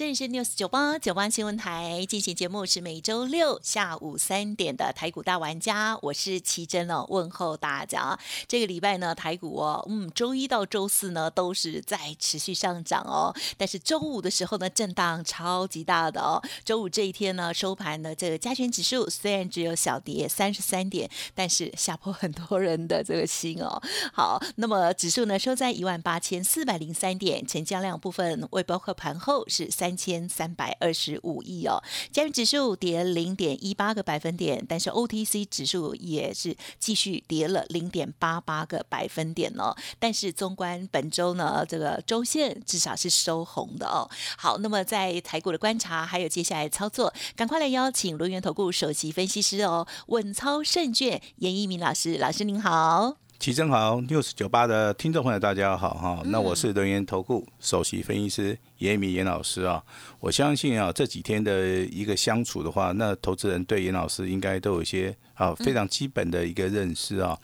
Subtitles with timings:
[0.00, 8.18] 这里是 News 九八九八新闻台进行节目，是每周六下午三点的台股大玩家，我是奇珍哦，问候大家。
[8.48, 16.42] 这个礼拜呢，台股哦，嗯，周一到周四呢都是在持续上涨哦，但是周五的时候呢，震荡超级大的哦。
[16.64, 23.78] 周五这一天呢，收盘的这个加权指数虽然只有小跌三十三点，但是吓破很多人的这个心哦。
[24.14, 29.89] 好，那么指数呢收在一万八千四百零三点，成交量部分未包括盘后是三。
[29.90, 39.74] 三千三百二十五亿哦，加元指数跌零点一八个百分点，但是 OTC 指数也是继续跌了零点八八个百分点哦。
[39.98, 44.08] 但是纵观本周呢，这个周线至少是收红的哦。
[44.38, 53.29] 好，那么在台股的观察，还有接下来操作，赶快来邀请轮源投顾首席分析师哦，稳操胜券严一鸣老师，老师您好。
[53.40, 59.82] 齐正好，news 九八的听众朋友大家好哈，那我是人员投顾首席分析师严明严老师啊，
[60.18, 67.34] 我相信啊这几天的一个相处的话，那投资人对严老师应该都有一些啊非常基本的一个认识啊。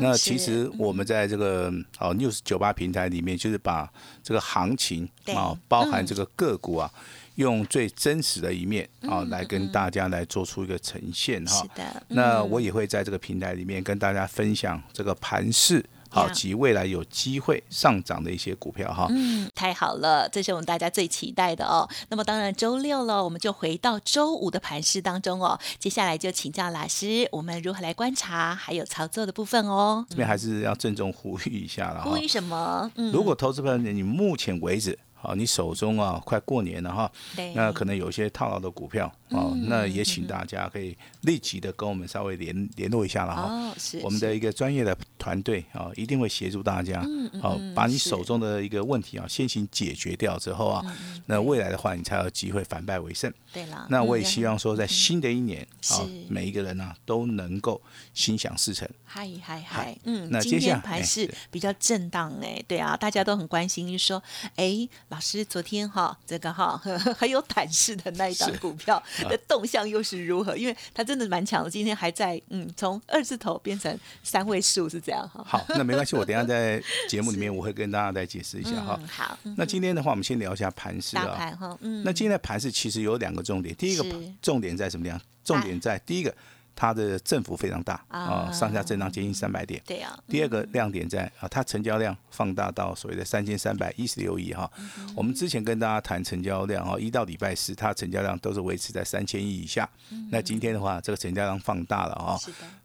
[0.00, 3.88] 那其实我们在这个哦 news 九八平台里面，就是把
[4.24, 6.90] 这个行情啊，包含这个个股啊。
[7.36, 11.54] 用最真实的一面啊，来跟大家来做出一个呈现哈。
[11.62, 12.02] 是的。
[12.08, 19.06] 那我也会在这个平台里面跟大家分享这个盘势好及未来有机会上涨的一些股票哈。
[19.10, 21.86] 嗯，太好了，这是我们大家最期待的哦。
[22.08, 25.58] 那么当然周六了，我们就回到周五的盘势当中哦。
[25.78, 30.06] 接下来就请教老师，我们如何来观察还有操作的部分哦。
[30.08, 32.10] 这边还是要郑重呼吁一下了哈。
[32.10, 32.90] 呼吁什么？
[32.94, 34.98] 嗯，如果投资朋友你目前为止。
[35.26, 37.10] 好，你手中啊，快过年了哈，
[37.56, 43.42] 那可能有一些套牢的股票，哦，那也请大家可以立即的跟我们稍微联联络一下了哈。
[43.42, 43.98] 哦，是。
[44.02, 47.04] 我们的一个专业的团队啊，一定会协助大家，
[47.42, 53.32] 好，把你手中的一个问题啊，先行解决掉之后啊，那未来的话，你才有机会反败为胜。
[53.52, 53.86] 对了。
[53.90, 57.80] 那我也希望说，在新的一年啊，每一个人呢都能够
[58.14, 58.88] 心想事成。
[59.04, 64.22] 嗨嗨嗨，嗯，那今天盘是比较震荡哎，对啊，大家都很关心，就说，
[64.54, 64.88] 哎。
[65.08, 66.76] 老师，昨天哈这个哈
[67.16, 70.56] 很有胆识的那一档股票的动向又是如何？
[70.56, 75.44] 因为它真的蛮强的，今天还在嗯从二字头变成三位数是这样哈。
[75.46, 79.00] 好，那没关系，我等下 在节目里面我会跟大家再解释一下哈。
[79.10, 81.34] 好，那今天的话，我们先聊一下盘势啊。
[81.36, 82.02] 盘哈，嗯。
[82.04, 84.04] 那今天的盘势其实有两个重点，第一个
[84.40, 85.20] 重点在什么地方？
[85.44, 86.34] 重点在第一个。
[86.76, 89.82] 它的振幅非常大啊，上下震荡接近三百点。
[89.86, 90.16] 对啊。
[90.28, 94.70] 第二个亮点在啊，它成交量放大到所谓的三千三百一十六亿哈。
[95.16, 99.88] 我们之前跟大家谈成交量哈，一到礼拜四它成交量都是维持在三千亿以下。
[100.30, 102.38] 那今天的话，这个成交量放大了哈。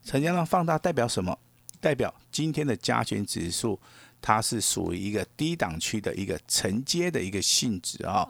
[0.06, 1.38] 成交量放大代表什么？
[1.82, 3.78] 代表今天的加权指数
[4.22, 8.26] 它是属于一个低档区的一个承接的一个性质啊。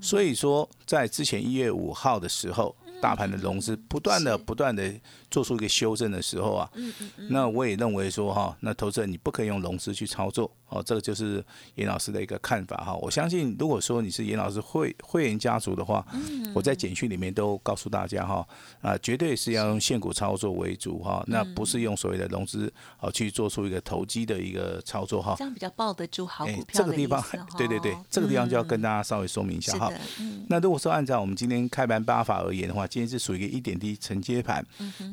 [0.00, 2.76] 所以说，在之前一月五号的时候。
[3.00, 4.92] 大盘的融资不断的、不断的
[5.30, 6.70] 做出一个修正的时候啊，
[7.28, 10.50] 那我也认为说哈，那投资人你不可以用融资去操作。
[10.70, 11.44] 哦，这个就是
[11.74, 12.94] 严老师的一个看法哈。
[12.94, 16.06] 我相信，如果说你是严老师会会员家族的话，
[16.54, 18.46] 我在简讯里面都告诉大家哈，
[18.80, 25.34] 啊，绝对是要用现股操作为主哈，那不是用所谓的融资哦去做出一个投机的一个操作哈。
[25.36, 27.20] 这样比较抱得住好股票这个地方，
[27.58, 29.90] 对对对，这个地方就要跟大家稍微说明一下哈。
[30.48, 34.64] 那如果说按照我们今天开盘八法而言的话，今天是属于一个一点低承接盘，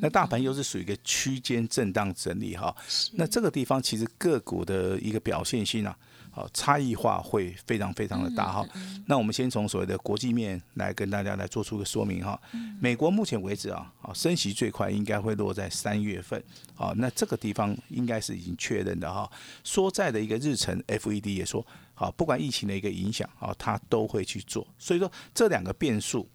[0.02, 2.76] 那大盘又是属于一个区间震荡整理哈。
[3.14, 5.44] 那这个地方其实个股的一个表。
[5.48, 5.98] 线性啊，
[6.30, 8.68] 好，差异化会非常非常的大哈。
[9.06, 12.40] 那我们先从所谓的国际面来跟大家来做出个说明哈。
[12.82, 16.44] 美国目前为止啊，啊，升息最快应该会落在三月份
[16.76, 16.94] 啊。
[16.98, 19.30] 那这个地方应该是已经确认的哈。
[19.64, 24.68] 说在的一个日程，FED 也说，好，不管疫情的一个影响啊，它都会去做。
[24.78, 26.28] 所以说这两个变数，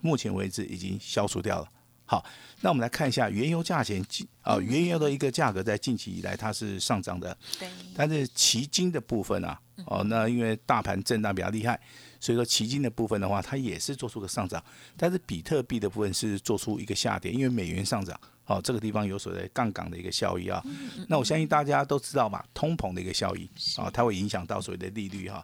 [0.00, 1.68] 目前为止已经消除掉了。
[2.10, 2.24] 好，
[2.62, 4.04] 那我们来看一下原油价钱，
[4.42, 11.80] 啊，原油的一个价格在近期以来它是上涨的，对，但是期金的部分啊，哦，那因为大盘震荡比较厉害，
[12.18, 14.60] 所以说期金的部分的话，它也是做出个上涨，
[14.96, 18.20] 但是比特币的部分是做出一个下跌，因为美元上涨。
[18.46, 20.60] 哦，这个地方有所谓杠杆的一个效益啊，
[21.06, 25.40] 那我相信大家都知道嘛，通膨的一个效益啊，它会影响到所谓的利率哈。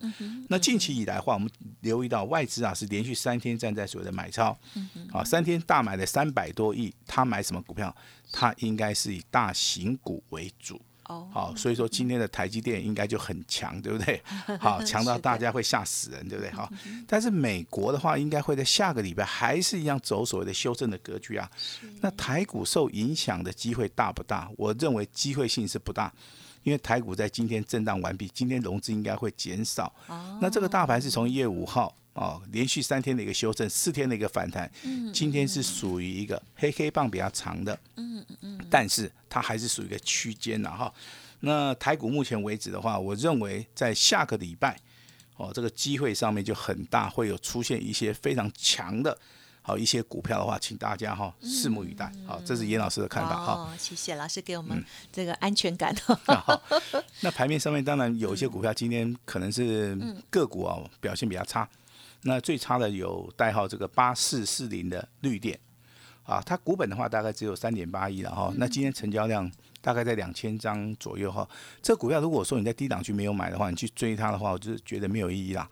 [0.48, 1.48] 那近期以来的话，我们
[1.86, 4.58] 留意到外资啊是连续三天站在所谓的买超，
[5.12, 7.94] 啊，三天大买了三百多亿，他买什么股票？
[8.32, 10.80] 他应该是以大型股为主。
[11.08, 14.20] 哦，好，所以说今天的台积电应该就很强，对不对？
[14.58, 16.50] 好，强到大家会吓死人，对不对？
[16.50, 16.68] 好，
[17.06, 21.48] 但是美国的话，应该会在下个礼拜还是一样走所谓的修正的格局啊。
[22.00, 24.50] 那台股受影响的机会大不大？
[24.56, 26.12] 我认为机会性是不大，
[26.66, 29.94] 因为台股在今天震荡完毕，今天融资应该会减少。
[30.42, 31.94] 那这个大盘是从一月五号。
[32.16, 34.72] 哦，连续三天的一个修正，四天的一个反弹，
[35.12, 40.90] 今天是属于一个黑黑棒比较长的，嗯嗯嗯，但是它还是属于一个区间的哈。
[41.40, 44.80] 那台股目前为止的话，我认为在下个礼拜，
[45.36, 49.18] 哦，这个机会上面就很大，会有出现一些非常强的，
[49.66, 52.08] 好一些股票的话，请大家哈拭目以待。
[52.24, 53.74] 好，这是严老师的看法哈。
[53.76, 54.80] 谢谢老师给我们
[55.12, 55.92] 这个安全感。
[56.24, 56.62] 好，
[57.22, 59.98] 那盘面上面当然有一些股票今天可能是
[60.30, 61.68] 个股啊表现比较差。
[62.22, 65.58] 那最差的有代号这个八四四零的绿电，
[66.22, 68.52] 啊，它股本的话大概只有三点八亿了哈。
[68.58, 71.48] 那今天成交量大概在两千张左右哈。
[71.82, 75.68] 这股票如果说你在低档区没有买的话，你去追它的话，我就觉得没有意义啦。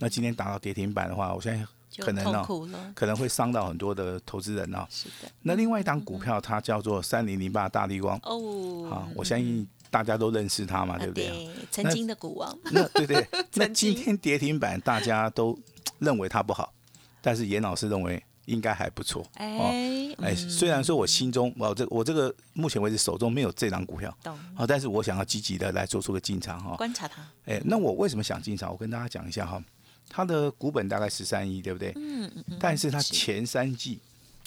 [0.00, 4.86] 那今天打到跌停板的话，我现在可能呢，可能会伤到很多的投资人哦。
[4.90, 5.30] 是的。
[5.42, 11.50] 那另外一档股票它叫做三零零八大力光哦，好，我相信大家都认识它嘛，对不对？
[11.70, 12.58] 曾经的股王。
[12.70, 13.26] 那对对。
[13.54, 15.58] 那今天跌停板大家都。
[16.00, 16.72] 认为它不好，
[17.20, 19.26] 但是严老师认为应该还不错。
[19.34, 24.38] 哎，哎，虽然说我心中我这我这个目前为止手中没有这档股票，懂？
[24.54, 27.20] 好，但是我想要积极的来做出个进场哈，观察它。
[27.46, 28.70] 哎，那我为什么想进场？
[28.70, 29.60] 我跟大家讲一下哈，
[30.08, 31.92] 它的股本大概十三亿，对不对？
[31.96, 32.56] 嗯嗯嗯。
[32.58, 34.00] 但是它前三季，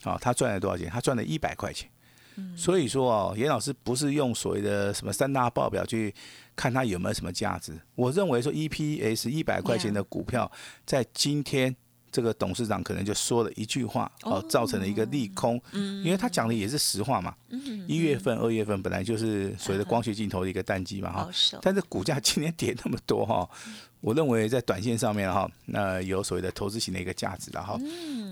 [0.04, 0.90] 啊，它赚了多少钱？
[0.90, 1.90] 它赚了一百块钱。
[2.56, 6.12] 所以说哦，严老师不是用所谓的什么三大报表去
[6.56, 7.78] 看它有没有什么价值。
[7.94, 10.50] 我认为说 EPS 一百块钱的股票，
[10.86, 11.76] 在今天
[12.12, 15.62] 这个董事长可能就说了一句话，哦，造成了一个利空。
[15.72, 17.34] 嗯，因为他讲的也是实话嘛。
[17.50, 21.30] 嗯，一月份、二月份本来就是所谓的光学镜头的一个淡季嘛，哈。
[21.62, 23.50] 但是股价今天跌那么多哈。
[24.02, 27.78] 我认为在短线上面哈，那有所谓的投资型的一个价值了哈。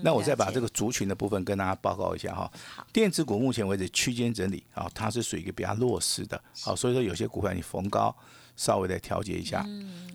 [0.02, 2.50] 那我再把这个族群的部分跟大家报告一下哈。
[2.92, 6.42] 电子股目前为止区间整理啊，它是属于一个比较弱势的。
[6.60, 8.12] 好，所以说有些股票你逢高
[8.56, 9.64] 稍微的调节一下。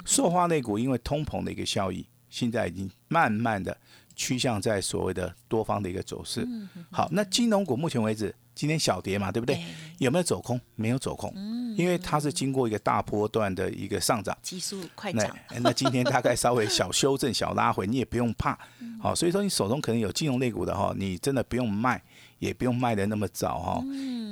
[0.04, 3.76] 塑化类股因为通膨的一个效益，现在已经慢慢的
[4.14, 6.46] 趋向在所谓的多方的一个走势。
[6.92, 8.36] 好，那金融股目前为止。
[8.56, 9.62] 今天小跌嘛，对不对？
[9.98, 10.58] 有没有走空？
[10.76, 11.30] 没有走空，
[11.76, 15.30] 因为它是经过一个大波段的一个上涨，急速快涨。
[15.60, 18.58] 那今天大概稍微小修正、小拉回，你也不用怕。
[18.98, 22.02] 好，所以说你手中可能有金融类股的哈，你真的不用卖，
[22.40, 23.84] 也不用卖的那么早哈。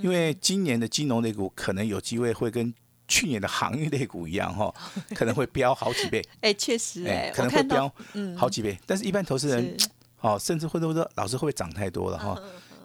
[0.02, 2.74] 因为今年的金融类股可能有机会会跟
[3.14, 4.74] 去年的航运类股一样哈，
[5.14, 6.20] 可能会飙好几倍。
[6.42, 7.94] 哎，确实，哎，可能会飙
[8.36, 8.76] 好几倍。
[8.88, 9.78] 但是，一般投资人
[10.22, 12.36] 哦，甚至会不会说，老师会不会涨太多了哈？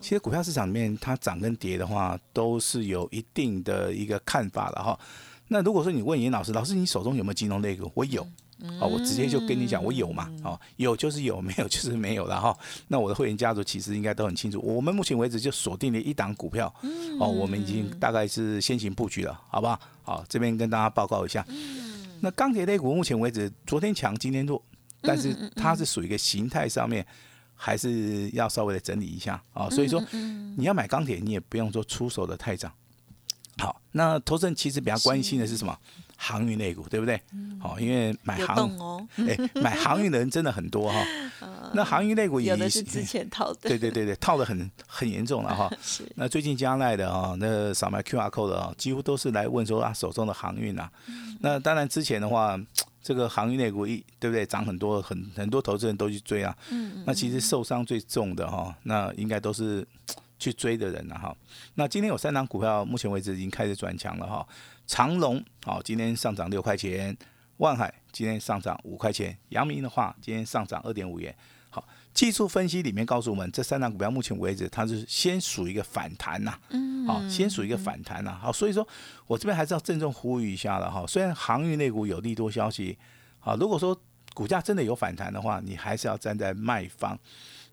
[0.02, 5.00] 其实股票市场里面，它涨跟跌的话，都是有一定的一个看法了哈。
[5.48, 7.90] 那如果说你问严老师，老师你手中有没有金融类股？
[7.94, 8.26] 我有，
[8.80, 12.56] 哦，我直接就跟你讲，我有嘛，哦，有就是有，没有就是没有了哈。
[12.88, 16.72] 那我的会员家族其实应该都很清楚，我们目前为止就锁定了一档股票，
[17.20, 19.80] 哦，我们已经大概是先行布局了，好不好？
[20.02, 21.46] 好，这边跟大家报告一下。
[22.20, 24.62] 那钢铁类股目前为止，昨天强，今天弱，
[25.02, 27.06] 但是它是属于一个形态上面。
[27.60, 30.00] 还是要稍微的整理一下啊，所以说
[30.56, 32.70] 你要买钢铁，你也不用说出手的太早。
[33.56, 35.76] 好，那投资人其实比较关心的是什么？
[36.20, 37.18] 航运类股，对不对？
[37.60, 41.00] 好，因为买航哎，买航运的人真的很多哈。
[41.72, 45.70] 那航运类股有的是之前套的，对对对对，套的很很严重了哈。
[45.80, 46.02] 是。
[46.16, 50.90] 那最近加奈的啊，那扫描 Q R code 的啊，几乎都是来问说啊，手中的航运啊。
[51.40, 52.60] 那当然之前的话。
[53.00, 54.44] 这个航运类股一对不对？
[54.44, 56.54] 涨很多，很很多投资人都去追啊。
[56.70, 59.86] 嗯那其实受伤最重的哈，那应该都是
[60.38, 61.34] 去追的人了哈。
[61.76, 64.46] 那今天有三档股票，目前为止已经开始转强了哈。
[64.88, 67.14] 长隆好，今天上涨六块钱；
[67.58, 71.32] 万海今天上涨五块钱；阳明的话，今天上涨二点五元。
[71.70, 76.58] 好技术分析里面告诉我们，这三档股票目前为止，它是先属于一个反弹呐，
[77.06, 78.88] 好，先属于一个反弹呐，好，所以说
[79.26, 81.06] 我这边还是要郑重呼吁一下了哈。
[81.06, 82.98] 虽然航运类股有利多消息，
[83.38, 83.96] 好，如果说
[84.32, 87.16] 股价真的有反弹的话，你还是要站在卖方。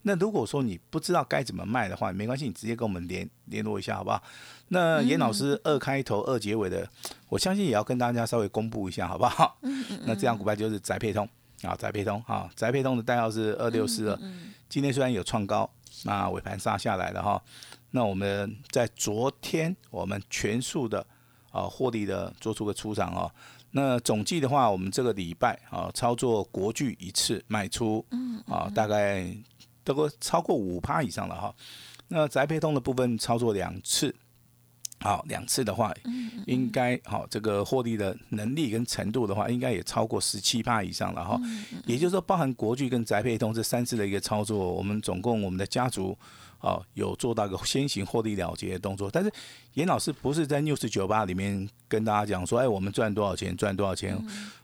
[0.08, 4.22] 那如果说你不知道该怎么卖的话，没关系，你直接跟我们联联络一下，好不好？
[4.68, 6.88] 那严老师二开头二结尾的，
[7.28, 9.58] 我相信也要跟大家稍微公布一下，好不好？
[10.06, 11.28] 那这样股票就是宅配通。
[11.64, 14.20] 啊，宅配通啊，宅配通的代号是二六四二。
[14.70, 15.68] 今天虽然有创高，
[16.04, 17.42] 那尾盘杀下来了哈。
[17.92, 21.04] 那我们在昨天我们全数的
[21.50, 23.32] 啊获利的做出个出场哦。
[23.72, 28.06] 那总计的话，我们这个礼拜啊，操作国巨一次卖出，
[28.48, 29.26] 啊，大概
[29.86, 31.56] 都个超过五趴以上了哈。
[32.10, 34.14] 那宅配通的部分操作两次。
[35.02, 35.94] 好，两次的话，
[36.48, 41.40] 应该好这个获利的能力跟程度的话，应该也超过十七趴以上了哈。
[41.86, 46.18] 也就是说，包含国巨跟宅配通这三次的一个操作，我们总共我们的家族
[46.62, 49.12] 哦有做到一个先行获利了结的动作。
[49.12, 49.32] 但是
[49.74, 54.18] 严老师不是在 news 酒吧里面跟大家讲说，哎，我们赚多少钱，赚多少钱。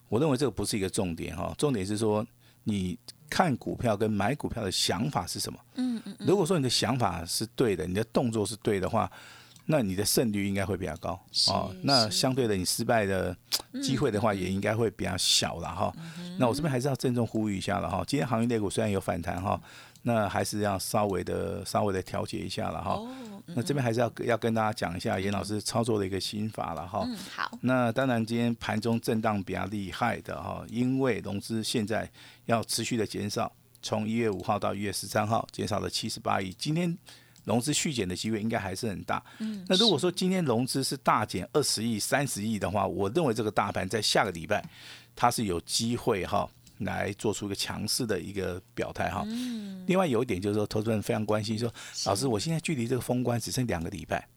[0.07, 2.25] 我认为这个不是一个重点哈，重点是说
[2.63, 2.97] 你
[3.31, 5.57] 看股票跟买股票的想法是什么。
[5.75, 6.15] 嗯嗯。
[6.19, 9.09] 如果说你的想法是对的，你的动作是对的话。
[9.67, 11.73] 那你的胜率应该会比较高哦。
[11.83, 13.33] 那相对的，你失败的
[13.81, 15.93] 机会的话，也应该会比较小了哈。
[16.39, 18.03] 那我这边还是要郑重呼吁一下了哈。
[18.05, 19.61] 今天行业类股虽然有反弹哈，
[20.01, 22.99] 那还是要稍微的、稍微的调节一下了哈。
[23.55, 27.07] 那这边还是要要跟大家讲一下严老师操作的一个心法了哈。
[27.33, 27.51] 好。
[27.61, 32.09] 那当然，今天盘中震荡比较厉害的哈，因为融资现在
[32.45, 36.97] 要持续的减少，从一月五号到一月十三号减少了七十八亿，今天。
[37.43, 39.19] 融资续减的机会应该还是很大。
[39.39, 44.63] 嗯，那如果说今天融资是大减二十亿、三十亿的话，我认为这个大盘在下个礼拜
[45.15, 46.47] 它是有机会哈
[46.81, 49.23] 来做出一个强势的一个表态哈。
[49.27, 49.83] 嗯。
[49.87, 51.71] 另外有一点就是说，投资人非常关心说，
[52.05, 54.27] 老师，我现在距离这个封关只剩两个礼拜，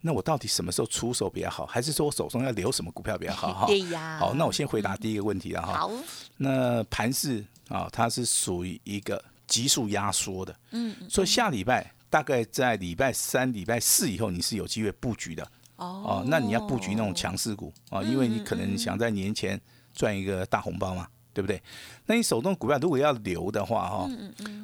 [0.00, 1.66] 那我到底什么时候出手比较好？
[1.66, 3.52] 还是说我手中要留什么股票比较好？
[3.52, 3.66] 哈。
[3.66, 4.18] 对呀。
[4.18, 5.74] 好，那我先回答第一个问题了哈。
[5.74, 5.92] 好。
[6.36, 10.56] 那盘市啊，它是属于一个急速压缩的。
[10.70, 10.94] 嗯。
[11.08, 11.92] 所以下礼拜。
[12.08, 16.24] 大概在礼拜三、礼拜四以后，你是有机会布局的哦。
[16.28, 19.60] 那你要布局那种强势股啊，因为你可能想在年前
[19.92, 21.62] 赚一个大红包嘛，对不对？
[22.06, 24.10] 那你手动股票如果要留的话，哈，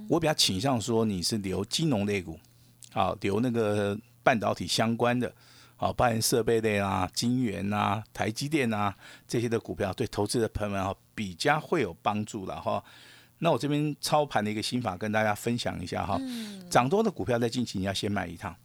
[0.08, 2.40] 我比较倾向说你是留金融类股，
[2.94, 5.30] 啊，留那个半导体相关的，
[5.76, 8.96] 啊，包含设备类啊、晶圆啊、台积电啊
[9.28, 12.82] 这些的股票，对投资的朋友们哈比较会有帮助了哈。
[13.40, 16.18] 那我这边操盘的一个心法跟大家分享一下哈，
[16.70, 18.56] 涨多的股票在近期你要先买一趟，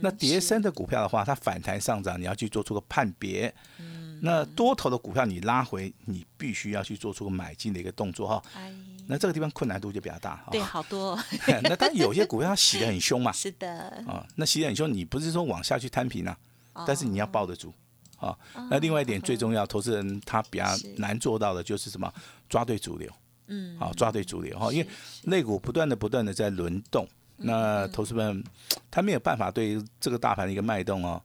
[0.00, 3.52] 那跌升的股票的话，它反弹上涨你要去做出个判别，
[4.20, 8.42] 那多头的股票你拉回，你必须要去做出个买进的一个动作哈。
[9.06, 11.18] 那这个地方困难度就比较大，对，好多。
[11.64, 16.36] 那但有些股票它洗的很凶嘛， 是的，啊，那洗的很凶，你不是说往下去摊平啊，
[16.86, 17.74] 但是你要抱得住，
[18.18, 18.36] 啊，
[18.70, 22.12] 那另外一点最重要，投资人他比较难做到的就是什么，
[22.48, 23.10] 抓对主流。
[23.52, 24.86] 嗯，好，抓对主流哈，因为
[25.24, 27.04] 类股不断的、不断的在轮动，
[27.36, 28.44] 那投资人
[28.92, 31.20] 他没有办法对这个大盘的一个脉动哦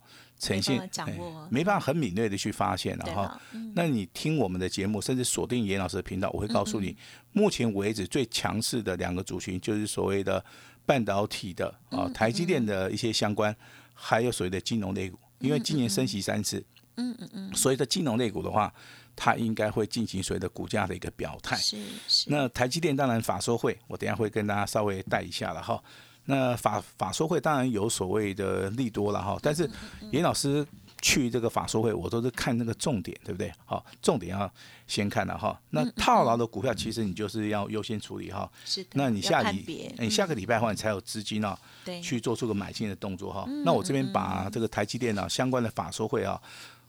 [0.45, 3.41] 呈现掌握，没办法很敏锐的去发现了哈。
[3.73, 6.95] 那你听我们的节目，甚至锁定严老师的频道，我会告诉你，
[7.31, 10.43] 目前为止最强势的两个族群就是所谓的
[10.85, 13.55] 半导体的啊，台积电的一些相关，
[13.93, 16.63] 还有所谓的金融类股，因为今年升息三次，
[16.97, 18.73] 嗯嗯嗯，所以的金融类股的话。
[19.17, 21.55] 它应该会进行所谓的股价的一个表态。
[21.55, 22.25] 是是。
[22.29, 25.81] 那台积电当然法说会，我等下会跟大家稍微带一下了哈。
[26.25, 29.69] 那法法说会当然有所谓的利多了哈，但是
[30.11, 30.65] 严老师
[31.01, 33.51] 去这个法说会，我都是看那个重点，对不对？
[33.65, 34.51] 好，重点要
[34.87, 35.59] 先看了哈。
[35.69, 38.51] 那套牢的股票，其实你就是要优先处理哈。
[38.65, 38.89] 是的。
[38.93, 41.57] 那你下礼，你下个礼拜的话，你才有资金啊，
[42.01, 43.45] 去做出个买进的动作哈。
[43.63, 46.41] 那我这边把这个台积电呢相关的法说会啊。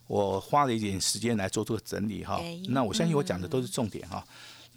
[0.06, 4.24] 我花了一点时间来做这个整理哈，那我相信我讲的都是重点哈。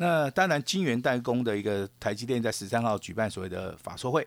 [0.01, 4.25] 那当然，金源代工的一个台积电在十三号举办所谓的法说会，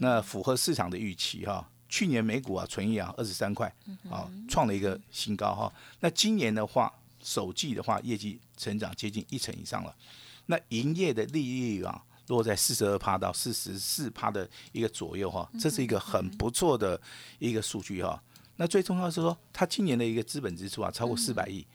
[0.00, 1.66] 那符合市场的预期哈。
[1.88, 3.74] 去年美股啊，纯益啊二十三块，
[4.10, 5.72] 啊创了一个新高哈。
[6.00, 9.96] 那今年的话，首季的话，业绩成长接近一成以上了。
[10.44, 17.00] 那营业的利率啊，落在四十二趴到四十四趴的一个左右哈，这是一个很不错的
[17.38, 18.22] 一个数据哈。
[18.56, 21.66] 那最重要是说，它今年的一个资本支出啊，超过四百亿。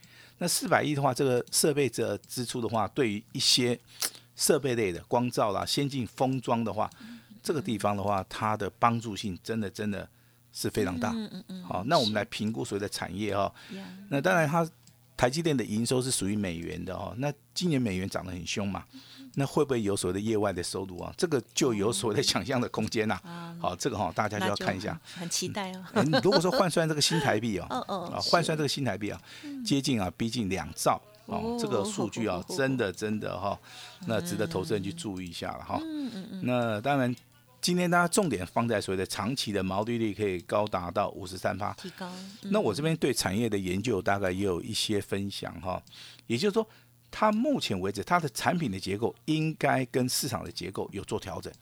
[0.43, 3.79] 那四百亿的话，这个设备的支出的话，对于一些
[4.35, 6.89] 设备类的光照啦、先进封装的话，
[7.41, 10.05] 这个地方的话，它的帮助性真的真的
[10.51, 11.11] 是非常大。
[11.11, 11.63] 嗯嗯嗯。
[11.63, 13.49] 好，那我们来评估所谓的产业哈。
[14.09, 14.69] 那当然，它
[15.15, 17.15] 台积电的营收是属于美元的哦。
[17.19, 18.83] 那今年美元涨得很凶嘛。
[19.35, 21.11] 那会不会有所谓的业外的收入啊？
[21.17, 23.19] 这个就有所谓的想象的空间呐。
[23.59, 24.99] 好，这个哈大家就要看一下。
[25.15, 25.83] 很期待哦。
[26.21, 27.65] 如果说换算这个新台币哦，
[28.13, 29.19] 啊，换算这个新台币啊，
[29.65, 33.59] 接近啊，逼近两兆哦，这个数据啊，真的真的哈，
[34.05, 35.79] 那值得投资人去注意一下了哈。
[35.81, 36.41] 嗯嗯嗯。
[36.43, 37.15] 那当然，
[37.59, 42.07] 今天大家重点放在所谓的长期的毛利率可以高达到五十三趴，提高。
[42.43, 45.81] 那我这边对产业的研究大概也有一些分享哈，
[46.27, 46.67] 也就是说。
[47.15, 51.53] 它目前为止，它的产品的结构应该跟市场的结构有做调整，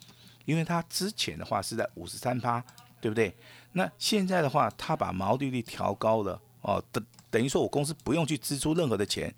[0.45, 2.63] 因为它之前的话是在五十三趴，
[3.01, 3.35] 对不对？
[3.73, 9.33] 那现在的话，它把毛利率调高了哦，等等于说我公司不用去支出任何的钱。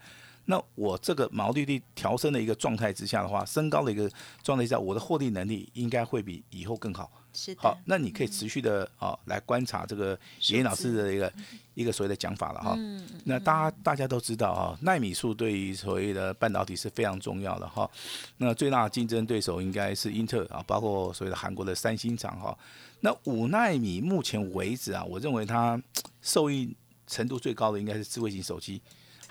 [0.46, 4.10] 那我这个毛利率调升的一个状态之下的话，升高的一个
[4.42, 7.10] 状态下，我的获利能力应该会比以后更好。
[7.36, 10.18] 是的，好，那你可以持续的啊来观察这个
[10.50, 11.34] 严老师的一个
[11.74, 12.78] 一个所谓的讲法了哈。
[13.24, 17.90] 那大家大家都知道哈，纳米数对于所谓的半导体是非常重要的哈。
[18.38, 22.56] 那最大的竞争对手应该是英特尔啊，包括所谓的韩国的三星厂哈。
[23.00, 25.82] 那五纳米目前为止啊，我认为它
[26.22, 26.72] 受益
[27.08, 28.80] 程度最高的应该是智慧型手机。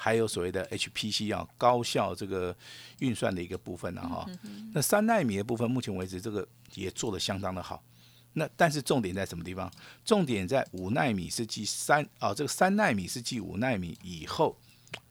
[0.04, 2.52] 还有所谓的 HPC 啊，高效这个
[2.98, 4.28] 运算的一个部分呢，哈。
[4.74, 6.44] 那三纳米的部分，目前为止这个
[6.74, 7.80] 也做的相当的好。
[8.32, 9.70] 那但是重点在什么地方？
[10.04, 14.58] 重点在五纳米是继三啊，这个三纳米是继五纳米以后，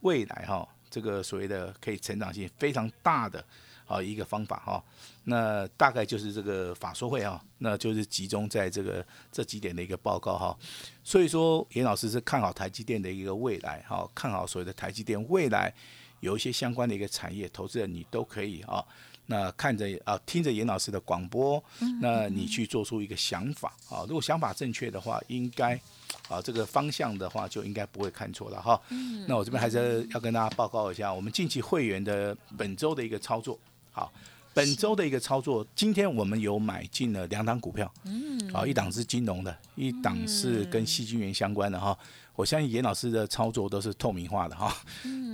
[0.02, 3.44] 未来哈，这个所谓的可以成长性非常大的。
[3.88, 4.82] 啊，一个方法哈，
[5.26, 10.58] 那大概就是这个法说会啊，那就是集中在这个这几点的一个报告哈。
[11.04, 15.74] 所以说，严老师是看好台积电的一个未来哈，看好所谓的台积电未来
[16.22, 18.82] 有一些相关的一个产业，投资人你都可以啊。
[19.26, 21.62] 那看着啊，听着严老师的广播，
[22.00, 24.06] 那你去做出一个想法啊。
[24.08, 25.78] 如果想法正确的话，应该
[26.28, 28.82] 啊这个方向的话就应该不会看错了哈。
[29.28, 33.60] 那我这边还是要跟大家报告一下，我们近期会员的本周的一个操作。
[33.92, 34.12] 好，
[34.54, 41.98] 本周的一个操作，今天我们有买进了两档股票，嗯，啊，一档是金融的，一档是跟细菌源相关的哈。
[42.34, 44.74] 我相信严老师的操作都是透明化的哈。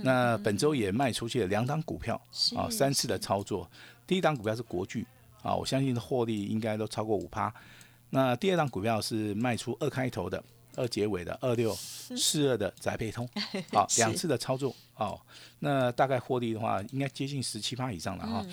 [0.02, 2.20] 那本周也卖出去了两档股票，
[2.56, 3.70] 啊，三次的操作。
[4.06, 5.06] 第一档股票是国巨，
[5.42, 7.52] 啊，我相信获利应该都超过五趴。
[8.10, 10.42] 那第二档股票是卖出二开头的。
[10.78, 13.28] 二结尾的二六四二的宅配通，
[13.72, 15.20] 好两次的操作，哦，
[15.58, 18.46] 那大概获利的话，应该接近十七趴以上了哈。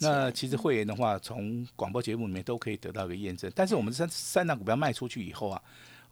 [0.00, 3.50] 那其实会员的话，从广播节目里面都可以得到一个验证。
[3.54, 5.62] 但是我们三三档股票卖出去以后啊。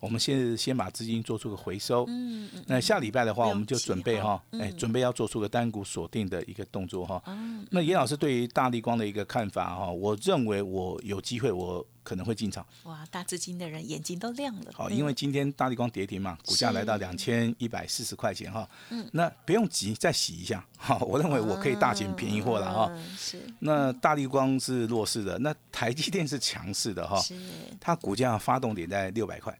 [0.00, 7.22] 我们现在先把资金做出个回收，嗯嗯，那下礼拜的话，我们就准备哈，哎，准备要做出个单股锁定的一个动作哈。
[7.70, 12.64] 那严老师对于大力光的一个看法哈，我认为我有机会，我可能会进场。
[12.84, 14.70] 哇，大资金的人眼睛都亮了。
[14.72, 18.68] 好，因为今天大力光跌停嘛，股价来到两千一百四十块钱哈。
[18.90, 20.96] 嗯，那不用急，再洗一下 哈。
[21.00, 22.90] 我认为我可以大捡便宜货了哈。
[23.16, 23.42] 是。
[23.58, 27.20] 那大力光是弱势的，那台积电是强势的哈。
[27.20, 27.34] 是。
[27.80, 29.58] 它股价发动点在六百块。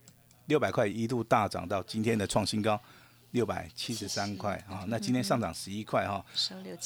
[0.49, 2.79] 六百块一度大涨到今天的创新高，
[3.31, 4.85] 六百七十三块啊！
[4.89, 6.23] 那今天上涨十一块哈。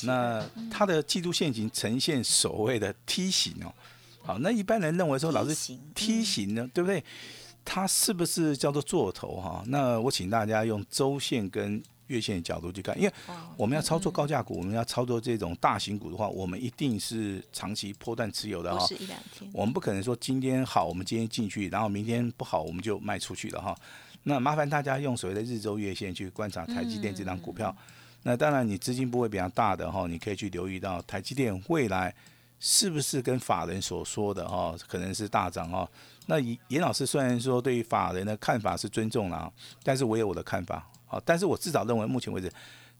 [0.04, 3.74] 那它的季度线形呈现所谓的梯形哦。
[4.22, 7.02] 好，那一般人认为说，老师梯形呢，对不对？
[7.64, 9.64] 它是不是叫做做头哈？
[9.66, 11.82] 那我请大家用周线跟。
[12.08, 13.12] 月线角度去看，因为
[13.56, 18.78] 我们要操作高价股，我们要操作这种大型股的话，我们一定是长期波段持有的哈。
[18.80, 19.50] 不是一两天。
[19.52, 23.76] 我们不可能说今天好，我们今天进去，然后明天不好，我们就卖出去了哈。
[24.24, 27.74] 那麻烦大家用所谓的日周月线去观察台积电这张股票。
[28.22, 32.14] 那当然，你资金不会比较大的哈，你可以去留意到台积电未来
[32.60, 35.88] 是不是跟法人所说的哈，可能是大涨哈。
[36.26, 40.88] 那严老师虽然说对于法人的看法是尊重了，但是我有我的看法。
[41.12, 42.50] 好，但是我至少认为，目前为止，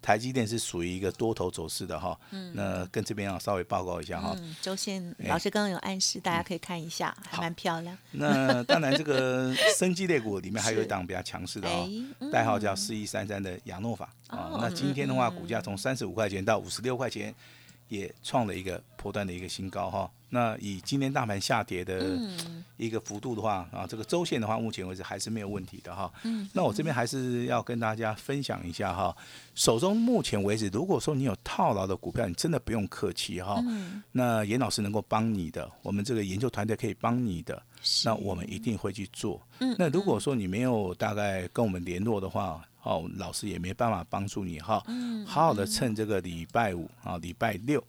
[0.02, 2.18] 台积电是属于一个多头走势的哈。
[2.30, 2.52] 嗯。
[2.54, 4.36] 那跟这边要稍微报告一下哈。
[4.38, 4.54] 嗯。
[4.60, 7.96] 周线老师刚刚有暗示，大家可以看一下，还蛮漂亮。
[8.10, 11.88] 那当然，这个 生机类股里面还有一档比较强势的哦，
[12.30, 14.58] 代号叫四一三三的亚诺法啊。
[14.60, 17.34] 那今天的话，股价从三十五块钱到五十六块钱。
[17.88, 22.18] 也创了一个波段的一个新高哈，那以今天大盘下跌的
[22.76, 26.10] 一个幅度的话啊，这个周线的话，目前为止还是没有问题的哈。
[26.54, 29.14] 那我这边还是要跟大家分享一下哈，
[29.54, 33.62] 手中目前为止，如果说你有套牢的股票，你真的不用客气哈。
[34.10, 37.62] 那严老师能够帮你的，我们这个研究团队可以帮你的，
[38.04, 39.40] 那我们一定会去做。
[39.76, 44.82] 那如果说你没有大概跟我们联络的话，哦，老师也没办法帮助你哈，
[45.26, 47.82] 好好的趁这个礼拜五啊、礼拜六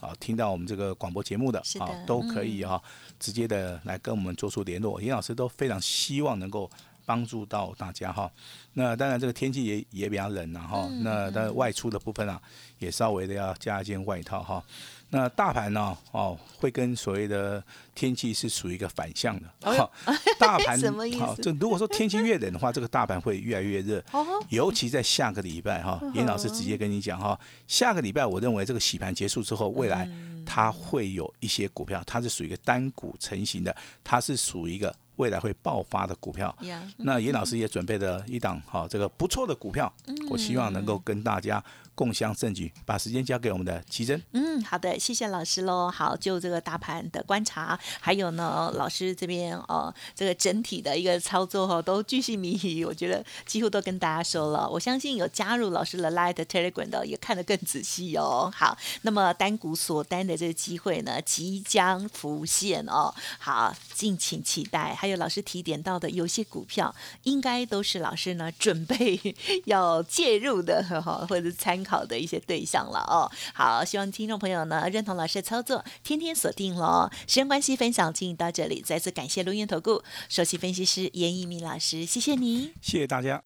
[0.00, 2.82] 啊，听到我们这个广播节目的啊，都可以哈，
[3.18, 5.00] 直接的来跟我们做出联络。
[5.00, 6.68] 严老师都非常希望能够
[7.06, 8.30] 帮助到大家哈。
[8.74, 12.40] 那当然，这个天气也也比较冷了哈，那但外出的部分啊，
[12.78, 14.62] 也稍微的要加一件外套哈。
[15.10, 15.96] 那大盘呢？
[16.12, 17.62] 哦，会跟所谓的
[17.94, 19.76] 天气是属于一个反向的。
[19.76, 19.90] 好，
[20.38, 21.42] 大盘 什么意思？
[21.42, 24.02] 就如果说天气越冷的话， 这个大盘会越来越热。
[24.12, 24.24] 哦。
[24.48, 30.08] 尤其在下个礼拜哈，严老师直接跟你讲哈，下个礼拜我认为这个洗盘结束之后，未来
[30.46, 36.56] 它会有一些股票，它是属于一个单股成型的，它是属于一个未来会爆发的股票。
[36.98, 39.92] 那严老师也准备了一档哈，这个不错的股票，
[40.30, 41.62] 我希望能够跟大家
[42.00, 42.72] 共享证据。
[42.86, 44.22] 把时间交给我们的奇珍。
[44.32, 44.98] 嗯，好的。
[44.98, 45.90] 谢谢老师喽。
[45.90, 54.66] 好，就这个大盘的观察，还有呢，老师这边哦，这个整体的一个操作哈，都巨细靡遗，我觉得几乎都跟大家说了。
[54.66, 58.50] 我相信有加入老师的 Light Telegram 的，也看得更仔细哦。
[58.54, 63.12] 好，那么单股锁单的这个机会呢，即将浮现哦。
[63.38, 64.94] 好，敬请期待。
[64.94, 69.20] 还有老师提点到的，有些股票应该都是老师呢准备
[69.66, 73.30] 要介入的哈，或者参考的一些对象了哦。
[73.54, 77.10] 好，希望听众朋友呢认同老师的操作，天天锁定喽。
[77.26, 83.42] 时间关系，分享进行到这里，再次感谢录音投顾首席分析师严一鸣老师，谢谢你，谢谢大家。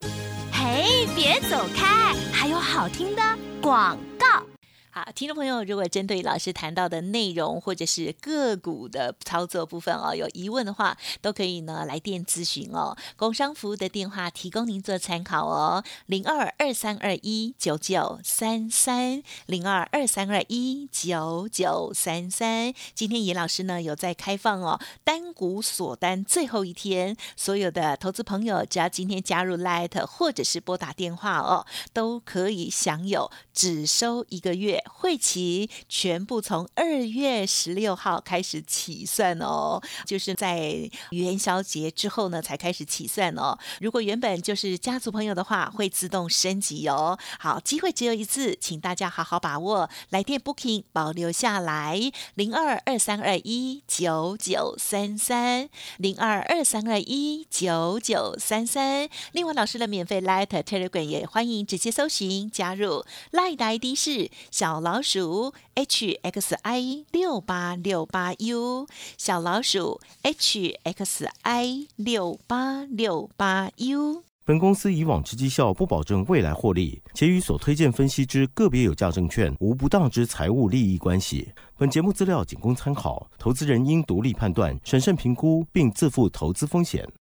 [0.52, 3.22] 嘿，别走开，还有好听的
[3.60, 4.53] 广告。
[4.96, 12.96] 好，听众朋友，如果针对老师谈到的内容或者是个股的操作部分哦，有疑问的话，都可以呢来电咨询哦。
[13.16, 22.72] 工商服务的电话提供您做参考哦，零二二三二一九九三三零二二三二一九九三三。
[22.94, 34.83] 今天严老师呢有在开放哦，单股锁单最后一天，所有的投资朋友只要今天加入 Light 或者是拨打电话哦，都可以享有只收一个月。
[34.88, 43.58] 会期全部从二月十六号开始起算哦，就是在元宵节之后呢才开始起算哦。
[43.80, 47.18] 如果原本就是家族朋友的话，会自动升级哦。
[47.38, 51.98] 好，机会只有一次，请大家好好把握，来电 booking 保留下来，
[52.34, 55.68] 零二二三二一九九三三，
[55.98, 59.08] 零二二三二一九九三三。
[59.32, 64.73] 另外，老师的免费 Light Telegram 也欢迎直接搜寻加入，Light 的 ID 是小。
[64.74, 74.24] 小老鼠 H X I 六八六八 U，小老鼠 H X I 六八六八 U。
[74.44, 81.52] 本公司以往之绩效不保证未来获利，且与所推荐分析之个别有价证券无不当之财务利益关系。
[81.78, 87.08] 本节目资料仅供参考，投资人应独立判断、审慎评估，并自负投资风险。